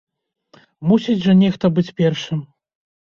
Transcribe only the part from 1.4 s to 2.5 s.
нехта быць першым.